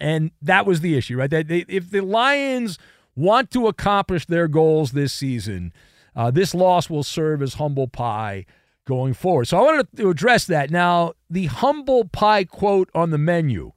[0.00, 1.30] And that was the issue, right?
[1.30, 2.78] That they, if the Lions
[3.18, 5.72] want to accomplish their goals this season,
[6.14, 8.46] uh, this loss will serve as humble pie
[8.86, 9.46] going forward.
[9.46, 10.70] So I wanted to address that.
[10.70, 13.72] Now, the humble pie quote on the menu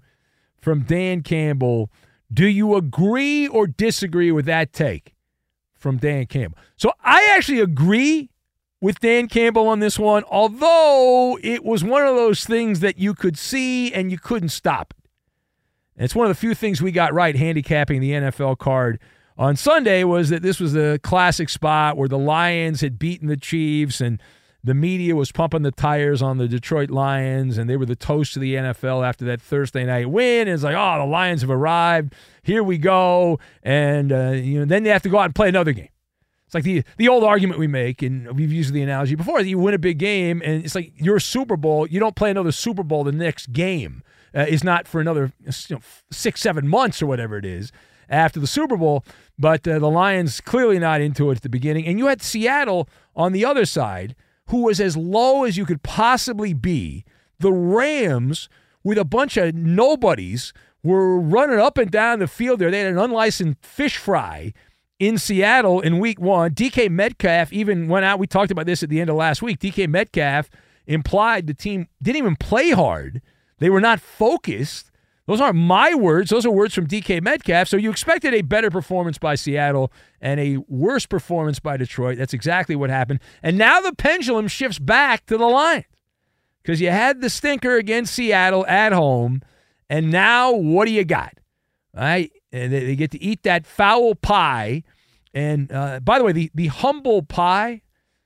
[0.57, 1.91] from Dan Campbell.
[2.31, 5.15] Do you agree or disagree with that take
[5.75, 6.57] from Dan Campbell?
[6.77, 8.29] So I actually agree
[8.79, 13.13] with Dan Campbell on this one, although it was one of those things that you
[13.13, 16.03] could see and you couldn't stop it.
[16.03, 18.99] It's one of the few things we got right handicapping the NFL card
[19.37, 23.37] on Sunday was that this was the classic spot where the Lions had beaten the
[23.37, 24.21] Chiefs and
[24.63, 28.35] the media was pumping the tires on the Detroit Lions and they were the toast
[28.35, 30.47] of the NFL after that Thursday night win.
[30.47, 32.13] And it's like, oh, the Lions have arrived.
[32.43, 33.39] Here we go.
[33.63, 35.89] And uh, you know, then they have to go out and play another game.
[36.45, 39.41] It's like the the old argument we make, and we've used the analogy before.
[39.41, 41.87] That you win a big game, and it's like your Super Bowl.
[41.87, 44.03] You don't play another Super Bowl the next game.
[44.35, 47.71] Uh, is not for another you know, six, seven months or whatever it is
[48.11, 49.03] after the Super Bowl.
[49.39, 51.87] But uh, the Lions clearly not into it at the beginning.
[51.87, 54.15] And you had Seattle on the other side,
[54.47, 57.03] who was as low as you could possibly be.
[57.39, 58.49] The Rams,
[58.83, 62.69] with a bunch of nobodies, were running up and down the field there.
[62.69, 64.53] They had an unlicensed fish fry
[64.99, 66.51] in Seattle in week one.
[66.51, 68.19] DK Metcalf even went out.
[68.19, 69.59] We talked about this at the end of last week.
[69.59, 70.49] DK Metcalf
[70.85, 73.21] implied the team didn't even play hard.
[73.57, 74.90] They were not focused.
[75.31, 76.29] Those aren't my words.
[76.29, 77.69] Those are words from DK Metcalf.
[77.69, 79.89] So you expected a better performance by Seattle
[80.19, 82.17] and a worse performance by Detroit.
[82.17, 83.21] That's exactly what happened.
[83.41, 85.85] And now the pendulum shifts back to the Lions
[86.61, 89.41] because you had the stinker against Seattle at home.
[89.89, 91.35] And now what do you got?
[91.95, 92.33] Right.
[92.51, 94.83] And they get to eat that foul pie.
[95.33, 97.83] And uh, by the way, the, the humble pie,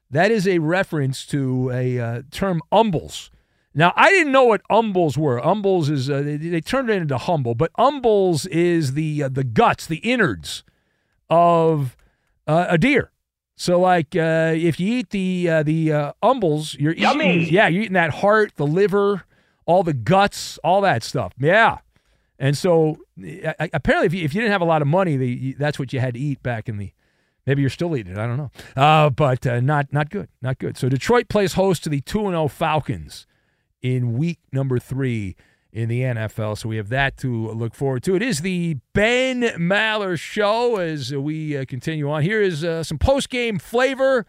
[0.10, 3.30] that is a reference to a uh, term umbles
[3.78, 5.40] now, I didn't know what umbles were.
[5.42, 9.44] Umbles is uh, they, they, turned it into humble, but umbles is the uh, the
[9.44, 10.64] guts, the innards
[11.30, 11.98] of
[12.48, 13.12] uh, a deer.
[13.58, 17.42] So, like, uh, if you eat the uh, the uh, umbles, you're Yummy.
[17.42, 19.24] eating, yeah, you're eating that heart, the liver,
[19.66, 21.34] all the guts, all that stuff.
[21.38, 21.80] Yeah,
[22.40, 22.98] and so
[23.74, 26.00] apparently, if you, if you didn't have a lot of money, the, that's what you
[26.00, 26.94] had to eat back in the.
[27.46, 28.18] Maybe you're still eating it.
[28.18, 30.78] I don't know, but not not good, not good.
[30.78, 33.28] So Detroit plays host to the two and zero Falcons
[33.86, 35.36] in week number three
[35.72, 36.58] in the NFL.
[36.58, 38.16] So we have that to look forward to.
[38.16, 42.24] It is the Ben Maller Show as we uh, continue on.
[42.24, 44.26] Here is uh, some post game flavor.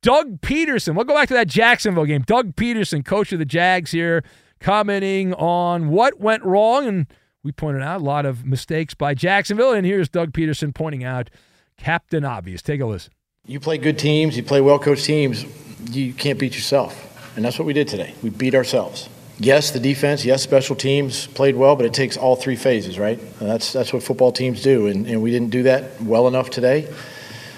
[0.00, 2.22] Doug Pederson, We'll go back to that Jacksonville game.
[2.22, 4.22] Doug Pederson, coach of the Jags, here,
[4.60, 6.86] commenting on what went wrong.
[6.86, 7.06] And
[7.42, 9.72] we pointed out a lot of mistakes by Jacksonville.
[9.72, 11.30] And here's Doug Pederson pointing out
[11.78, 12.62] Captain Obvious.
[12.62, 13.12] Take a listen.
[13.46, 15.44] You play good teams, you play well coached teams,
[15.90, 17.13] you can't beat yourself.
[17.36, 18.14] And that's what we did today.
[18.22, 19.08] We beat ourselves.
[19.38, 23.18] Yes, the defense, yes, special teams played well, but it takes all three phases, right?
[23.18, 24.86] And that's, that's what football teams do.
[24.86, 26.88] And, and we didn't do that well enough today.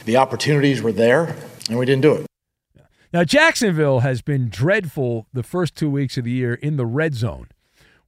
[0.07, 1.37] The opportunities were there,
[1.69, 2.27] and we didn't do it.
[3.12, 7.14] Now, Jacksonville has been dreadful the first two weeks of the year in the red
[7.14, 7.49] zone,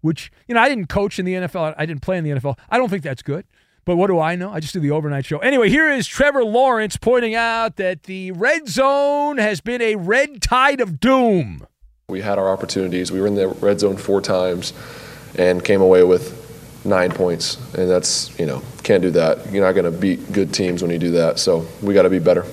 [0.01, 1.75] which, you know, I didn't coach in the NFL.
[1.77, 2.59] I didn't play in the NFL.
[2.71, 3.45] I don't think that's good.
[3.89, 4.53] But what do I know?
[4.53, 5.39] I just do the overnight show.
[5.39, 10.43] Anyway, here is Trevor Lawrence pointing out that the red zone has been a red
[10.43, 11.67] tide of doom.
[12.11, 13.11] We had our opportunities.
[13.11, 14.75] We were in the red zone four times
[15.37, 17.57] and came away with nine points.
[17.77, 19.51] And that's, you know, can't do that.
[19.51, 21.39] You're not going to beat good teams when you do that.
[21.39, 22.45] So we got to be better.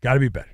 [0.00, 0.50] Got to be better.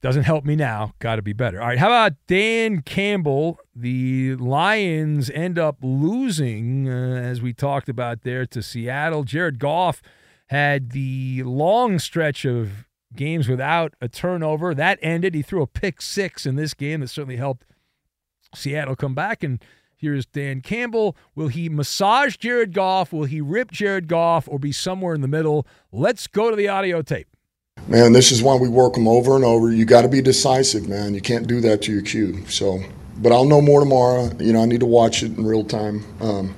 [0.00, 0.94] Doesn't help me now.
[0.98, 1.60] Got to be better.
[1.60, 1.78] All right.
[1.78, 3.58] How about Dan Campbell?
[3.74, 9.24] The Lions end up losing, uh, as we talked about there, to Seattle.
[9.24, 10.00] Jared Goff
[10.46, 14.74] had the long stretch of games without a turnover.
[14.74, 15.34] That ended.
[15.34, 17.66] He threw a pick six in this game that certainly helped
[18.54, 19.42] Seattle come back.
[19.42, 19.62] And
[19.96, 21.14] here's Dan Campbell.
[21.34, 23.12] Will he massage Jared Goff?
[23.12, 25.66] Will he rip Jared Goff or be somewhere in the middle?
[25.92, 27.28] Let's go to the audio tape.
[27.88, 29.72] Man, this is why we work them over and over.
[29.72, 31.14] You got to be decisive, man.
[31.14, 32.46] You can't do that to your cue.
[32.46, 32.80] So,
[33.16, 34.30] but I'll know more tomorrow.
[34.38, 36.04] You know, I need to watch it in real time.
[36.20, 36.54] Um,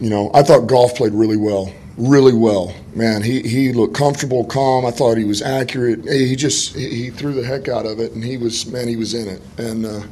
[0.00, 2.74] you know, I thought Goff played really well, really well.
[2.94, 4.84] Man, he he looked comfortable, calm.
[4.84, 6.04] I thought he was accurate.
[6.04, 9.14] He just he, threw the heck out of it, and he was man, he was
[9.14, 9.40] in it.
[9.58, 10.02] And uh,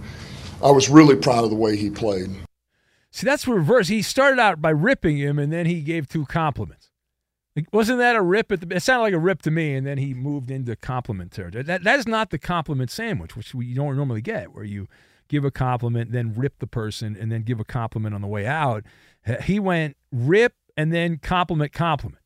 [0.63, 2.31] I was really proud of the way he played.
[3.11, 3.89] See, that's reverse.
[3.89, 6.80] He started out by ripping him, and then he gave two compliments.
[7.73, 8.77] Wasn't that a rip at the?
[8.77, 11.65] It sounded like a rip to me, and then he moved into compliment territory.
[11.65, 14.87] That that is not the compliment sandwich, which we don't normally get, where you
[15.29, 18.47] give a compliment, then rip the person, and then give a compliment on the way
[18.47, 18.85] out.
[19.45, 22.23] He went rip and then compliment compliment.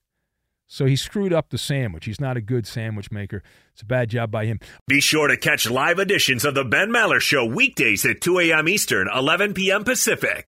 [0.66, 2.06] So he screwed up the sandwich.
[2.06, 3.42] He's not a good sandwich maker.
[3.72, 4.60] It's a bad job by him.
[4.86, 8.68] Be sure to catch live editions of the Ben Maller Show weekdays at 2 a.m.
[8.68, 9.84] Eastern, 11 p.m.
[9.84, 10.48] Pacific.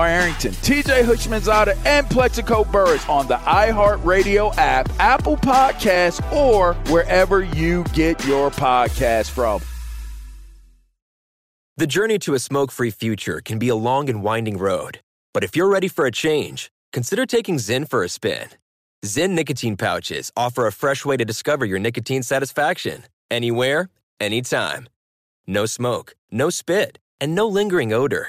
[0.00, 7.84] Arrington, TJ Houshmandzadeh, and Plaxico Burress on the iHeartRadio app, Apple Podcasts, or wherever you
[7.92, 9.60] get your podcast from.
[11.78, 15.00] The journey to a smoke free future can be a long and winding road,
[15.32, 18.48] but if you're ready for a change, consider taking Zyn for a spin.
[19.04, 23.88] Zyn nicotine pouches offer a fresh way to discover your nicotine satisfaction anywhere,
[24.20, 24.88] anytime.
[25.46, 28.28] No smoke, no spit, and no lingering odor.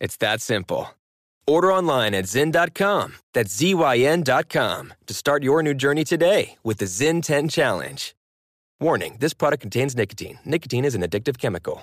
[0.00, 0.90] It's that simple.
[1.46, 3.16] Order online at Zyn.com.
[3.34, 8.14] That's Z-Y-N.com to start your new journey today with the Zyn 10 Challenge.
[8.80, 10.38] Warning, this product contains nicotine.
[10.44, 11.82] Nicotine is an addictive chemical.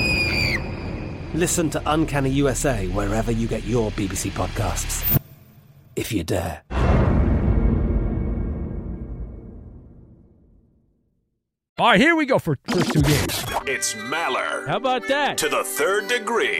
[1.33, 5.19] Listen to Uncanny USA wherever you get your BBC podcasts,
[5.95, 6.61] if you dare.
[11.79, 13.45] All right, here we go for first two games.
[13.65, 14.67] It's Maller.
[14.67, 15.37] How about that?
[15.37, 16.59] To the third degree.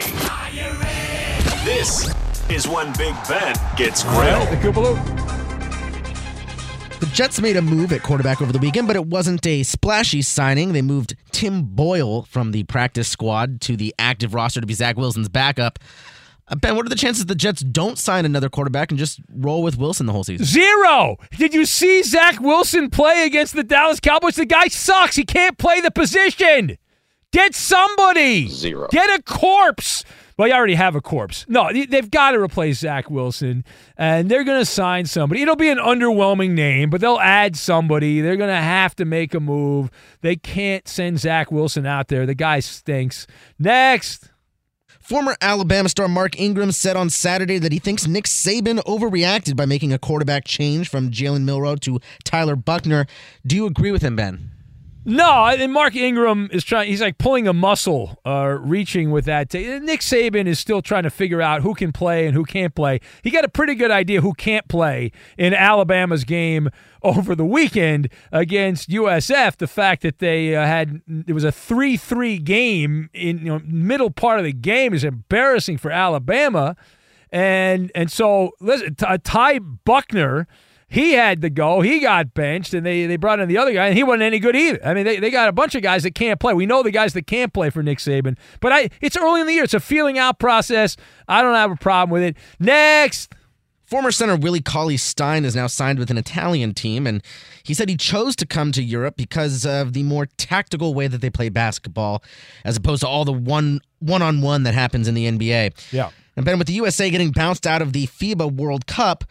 [1.64, 2.12] This
[2.48, 4.48] is when Big Ben gets grilled.
[4.48, 4.98] The Koopaloo.
[6.98, 10.22] The Jets made a move at quarterback over the weekend, but it wasn't a splashy
[10.22, 10.72] signing.
[10.72, 14.96] They moved Tim Boyle from the practice squad to the active roster to be Zach
[14.96, 15.80] Wilson's backup.
[16.46, 19.60] Uh, ben, what are the chances the Jets don't sign another quarterback and just roll
[19.60, 20.46] with Wilson the whole season?
[20.46, 21.16] Zero.
[21.36, 24.36] Did you see Zach Wilson play against the Dallas Cowboys?
[24.36, 25.16] The guy sucks.
[25.16, 26.78] He can't play the position.
[27.32, 28.46] Get somebody.
[28.46, 28.86] Zero.
[28.92, 30.04] Get a corpse.
[30.42, 31.46] Well, you already have a corpse.
[31.46, 33.64] No, they've got to replace Zach Wilson,
[33.96, 35.40] and they're going to sign somebody.
[35.40, 38.20] It'll be an underwhelming name, but they'll add somebody.
[38.20, 39.88] They're going to have to make a move.
[40.20, 42.26] They can't send Zach Wilson out there.
[42.26, 43.28] The guy stinks.
[43.56, 44.30] Next.
[44.98, 49.64] Former Alabama star Mark Ingram said on Saturday that he thinks Nick Saban overreacted by
[49.64, 53.06] making a quarterback change from Jalen Milroe to Tyler Buchner.
[53.46, 54.51] Do you agree with him, Ben?
[55.04, 56.88] No, and Mark Ingram is trying.
[56.88, 59.50] He's like pulling a muscle, uh, reaching with that.
[59.50, 62.72] T- Nick Saban is still trying to figure out who can play and who can't
[62.72, 63.00] play.
[63.22, 66.70] He got a pretty good idea who can't play in Alabama's game
[67.02, 69.56] over the weekend against USF.
[69.56, 74.10] The fact that they uh, had it was a three-three game in you know middle
[74.10, 76.76] part of the game is embarrassing for Alabama,
[77.32, 80.46] and and so listen, Ty- Ty Buchner
[80.92, 81.80] he had to go.
[81.80, 84.38] He got benched, and they, they brought in the other guy, and he wasn't any
[84.38, 84.78] good either.
[84.84, 86.52] I mean, they, they got a bunch of guys that can't play.
[86.52, 89.46] We know the guys that can't play for Nick Saban, but I it's early in
[89.46, 89.64] the year.
[89.64, 90.98] It's a feeling out process.
[91.26, 92.36] I don't have a problem with it.
[92.60, 93.34] Next.
[93.86, 97.22] Former center Willie Cauley Stein is now signed with an Italian team, and
[97.62, 101.22] he said he chose to come to Europe because of the more tactical way that
[101.22, 102.22] they play basketball,
[102.66, 105.90] as opposed to all the one one on one that happens in the NBA.
[105.90, 106.10] Yeah.
[106.36, 109.24] And Ben, with the USA getting bounced out of the FIBA World Cup,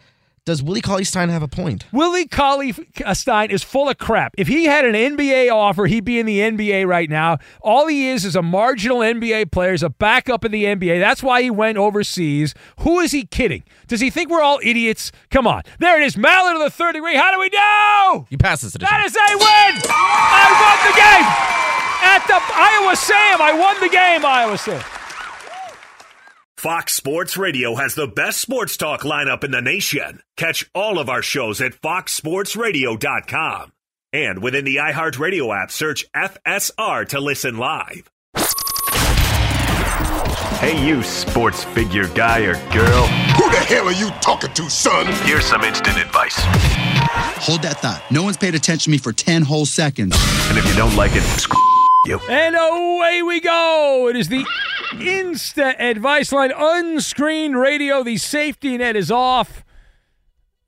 [0.52, 1.86] does Willie Cauley Stein have a point?
[1.94, 2.76] Willie Cauley
[3.06, 4.34] uh, Stein is full of crap.
[4.38, 7.38] If he had an NBA offer, he'd be in the NBA right now.
[7.62, 11.00] All he is is a marginal NBA player, is a backup in the NBA.
[11.00, 12.54] That's why he went overseas.
[12.80, 13.64] Who is he kidding?
[13.88, 15.14] Does he think we're all idiots?
[15.30, 15.64] Come on.
[15.80, 16.18] There it is.
[16.18, 17.16] Mallard of the third degree.
[17.16, 18.28] How do we know?
[18.30, 18.74] You pass this.
[18.74, 19.82] That is a win.
[19.88, 21.62] I won the game.
[22.04, 25.01] At the Iowa Sam, I won the game, Iowa Sam.
[26.62, 30.22] Fox Sports Radio has the best sports talk lineup in the nation.
[30.38, 33.72] Catch all of our shows at foxsportsradio.com.
[34.14, 38.12] And within the iHeartRadio app, search FSR to listen live.
[40.60, 43.08] Hey, you sports figure guy or girl.
[43.08, 45.08] Who the hell are you talking to, son?
[45.26, 46.36] Here's some instant advice.
[47.42, 48.04] Hold that thought.
[48.12, 50.16] No one's paid attention to me for 10 whole seconds.
[50.50, 51.60] And if you don't like it, screw
[52.06, 52.20] you.
[52.30, 54.10] And away we go.
[54.12, 54.46] It is the
[54.92, 58.04] Insta advice line, unscreened radio.
[58.04, 59.64] The safety net is off.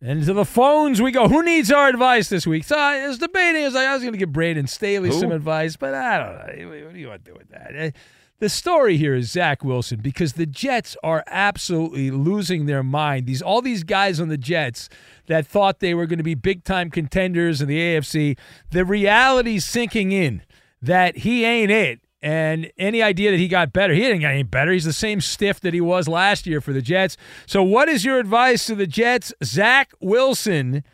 [0.01, 1.29] And to the phones we go.
[1.29, 2.63] Who needs our advice this week?
[2.65, 3.61] So I was debating.
[3.63, 5.19] I was, like, I was going to give Brandon Staley Who?
[5.19, 6.69] some advice, but I don't know.
[6.85, 7.71] What do you want to do with that?
[7.73, 7.91] Eh,
[8.39, 13.27] The story here is Zach Wilson because the Jets are absolutely losing their mind.
[13.27, 14.89] These all these guys on the Jets
[15.27, 18.37] that thought they were going to be big time contenders in the AFC,
[18.71, 20.41] the reality's sinking in
[20.81, 22.01] that he ain't it.
[22.23, 24.71] And any idea that he got better, he didn't get any better.
[24.71, 27.17] He's the same stiff that he was last year for the Jets.
[27.45, 29.33] So, what is your advice to the Jets?
[29.43, 30.85] Zach Wilson,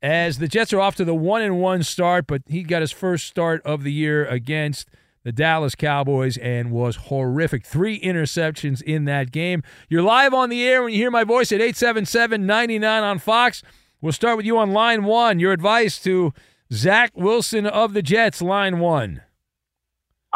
[0.00, 2.90] as the Jets are off to the one and one start, but he got his
[2.90, 4.88] first start of the year against
[5.24, 7.66] the Dallas Cowboys and was horrific.
[7.66, 9.62] Three interceptions in that game.
[9.90, 13.62] You're live on the air when you hear my voice at 877 99 on Fox.
[14.00, 15.38] We'll start with you on line one.
[15.38, 16.32] Your advice to
[16.72, 19.20] Zach Wilson of the Jets, line one.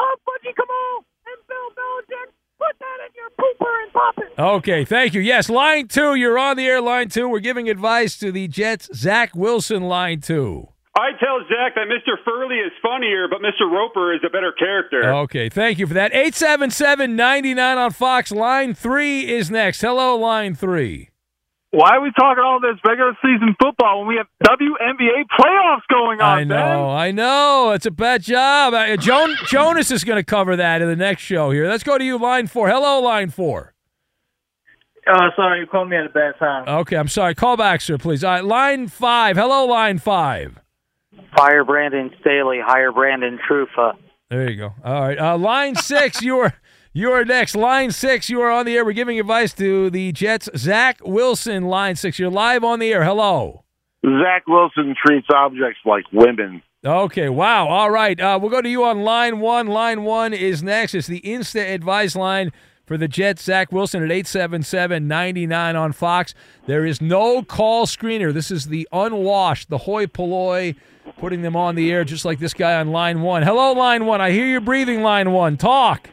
[0.00, 1.04] Oh, Budgie, come on!
[1.28, 4.16] And Bill Belichick, put that in your pooper and pop.
[4.38, 5.20] Okay, thank you.
[5.20, 6.14] Yes, line two.
[6.14, 7.28] You're on the air, line two.
[7.28, 8.88] We're giving advice to the Jets.
[8.94, 10.68] Zach Wilson, line two.
[10.96, 12.16] I tell Zach that Mr.
[12.24, 13.70] Furley is funnier, but Mr.
[13.70, 15.08] Roper is a better character.
[15.14, 16.12] Okay, thank you for that.
[16.12, 18.32] 877 99 on Fox.
[18.32, 19.80] Line three is next.
[19.80, 21.10] Hello, line three.
[21.72, 26.20] Why are we talking all this regular season football when we have WNBA playoffs going
[26.20, 26.38] on?
[26.38, 27.70] I know, I know.
[27.70, 28.74] It's a bad job.
[28.74, 31.68] Uh, Joan, Jonas is going to cover that in the next show here.
[31.68, 32.68] Let's go to you, line four.
[32.68, 33.72] Hello, line four.
[35.06, 36.68] Uh, sorry, you called me at a bad time.
[36.68, 37.36] Okay, I'm sorry.
[37.36, 38.24] Call back, sir, please.
[38.24, 39.36] All right, line five.
[39.36, 40.58] Hello, line five.
[41.36, 43.92] Fire Brandon Staley, hire Brandon Trufa.
[44.28, 44.74] There you go.
[44.84, 45.18] All right.
[45.18, 46.54] Uh, line six, you are
[46.92, 47.54] you are next.
[47.54, 48.84] Line six, you are on the air.
[48.84, 50.48] We're giving advice to the Jets.
[50.56, 52.18] Zach Wilson, line six.
[52.18, 53.04] You're live on the air.
[53.04, 53.64] Hello.
[54.04, 56.62] Zach Wilson treats objects like women.
[56.84, 57.68] Okay, wow.
[57.68, 58.18] All right.
[58.18, 59.66] Uh, we'll go to you on line one.
[59.66, 60.94] Line one is next.
[60.94, 62.52] It's the Insta Advice line
[62.86, 63.42] for the Jets.
[63.42, 66.34] Zach Wilson at 877 99 on Fox.
[66.66, 68.32] There is no call screener.
[68.32, 70.74] This is the unwashed, the hoi polloi,
[71.18, 73.42] putting them on the air just like this guy on line one.
[73.42, 74.22] Hello, line one.
[74.22, 75.58] I hear you breathing, line one.
[75.58, 76.08] Talk.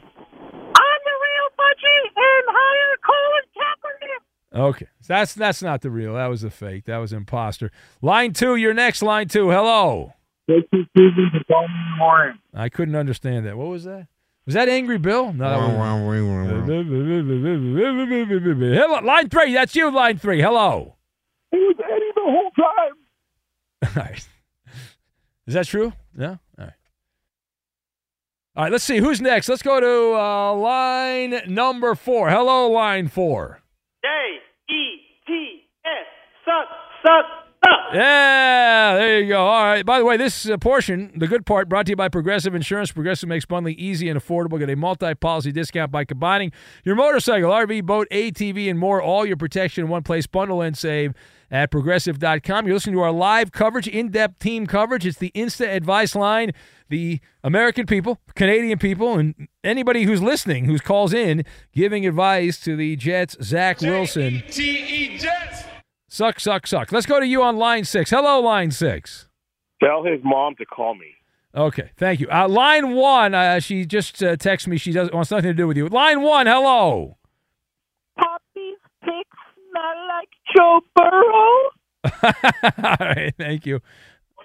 [4.56, 6.14] Okay, that's that's not the real.
[6.16, 6.86] That was a fake.
[6.86, 7.72] That was imposter.
[8.02, 9.02] Line two, you're next.
[9.02, 9.50] Line two.
[9.50, 10.14] Hello.
[10.48, 12.40] Thank you, Susan, for calling me in the morning.
[12.54, 13.58] I couldn't understand that.
[13.58, 14.08] What was that?
[14.46, 15.34] Was that Angry Bill?
[15.34, 15.50] No.
[15.50, 15.76] that was-
[18.76, 19.54] Hello, line three.
[19.54, 20.42] That's you, line three.
[20.42, 20.96] Hello.
[21.52, 22.94] It was Eddie the whole time.
[23.98, 24.28] All right.
[25.48, 25.92] Is that true?
[26.16, 26.30] No?
[26.30, 26.72] All right.
[28.56, 28.98] All right, let's see.
[28.98, 29.50] Who's next?
[29.50, 32.30] Let's go to uh, line number four.
[32.30, 33.62] Hello, line four.
[34.04, 36.06] J E T S.
[36.46, 36.68] Suck,
[37.04, 37.26] suck,
[37.64, 37.94] suck.
[37.94, 39.46] Yeah, there you go.
[39.46, 39.86] All right.
[39.86, 42.92] By the way, this uh, portion, the good part, brought to you by Progressive Insurance.
[42.92, 44.60] Progressive makes bundling easy and affordable.
[44.60, 46.52] Get a multi-policy discount by combining
[46.84, 49.02] your motorcycle, RV, boat, ATV, and more.
[49.02, 50.28] All your protection in one place.
[50.28, 51.14] Bundle and save
[51.50, 52.66] at progressive.com.
[52.66, 55.06] You're listening to our live coverage, in-depth team coverage.
[55.06, 56.52] It's the Insta Advice Line.
[56.90, 61.44] The American people, Canadian people, and anybody who's listening, who calls in,
[61.74, 64.44] giving advice to the Jets, Zach Wilson.
[64.50, 65.64] T-E Jets.
[66.10, 66.92] Suck, suck, suck.
[66.92, 68.10] Let's go to you on line six.
[68.10, 69.28] Hello, line six.
[69.84, 71.14] Tell his mom to call me.
[71.54, 72.28] Okay, thank you.
[72.32, 74.78] Uh, line one, uh, she just uh, texted me.
[74.78, 75.88] She does wants nothing to do with you.
[75.88, 77.17] Line one, hello.
[80.58, 81.70] Joe Burrow.
[82.84, 83.80] all right, thank you.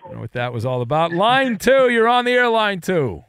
[0.05, 1.13] I know what that was all about.
[1.13, 2.49] Line two, you're on the air.
[2.49, 3.25] Line two.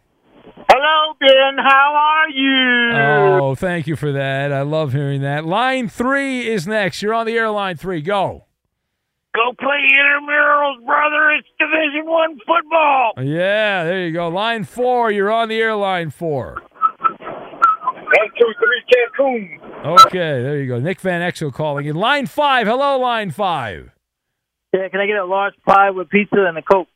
[0.69, 1.63] Hello, Ben.
[1.63, 3.41] How are you?
[3.41, 4.51] Oh, thank you for that.
[4.51, 5.45] I love hearing that.
[5.45, 7.01] Line three is next.
[7.01, 7.49] You're on the air.
[7.49, 8.45] Line three, go.
[9.35, 11.31] Go play intramurals, brother.
[11.39, 13.13] It's Division One football.
[13.23, 14.27] Yeah, there you go.
[14.27, 15.75] Line four, you're on the air.
[15.75, 16.61] Line four.
[18.17, 18.83] One, two, three,
[19.19, 19.95] Cancun.
[20.05, 20.79] Okay, there you go.
[20.79, 21.95] Nick Van Exel calling in.
[21.95, 22.67] Line five.
[22.67, 23.89] Hello, line five.
[24.73, 26.87] Yeah, can I get a large pie with pizza and a Coke?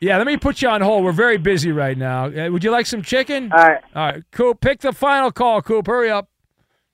[0.00, 1.04] Yeah, let me put you on hold.
[1.04, 2.26] We're very busy right now.
[2.26, 3.50] Uh, would you like some chicken?
[3.52, 3.80] All right.
[3.94, 4.60] All right, Coop.
[4.60, 5.86] Pick the final call, Coop.
[5.86, 6.28] Hurry up.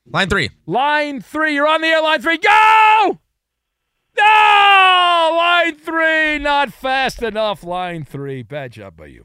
[0.06, 0.50] Line three.
[0.66, 1.54] Line three.
[1.54, 2.02] You're on the air.
[2.02, 2.38] Line three.
[2.38, 3.18] Go!
[4.18, 5.34] No!
[5.36, 6.38] Line three.
[6.38, 7.64] Not fast enough.
[7.64, 8.42] Line three.
[8.42, 9.24] Bad job by you.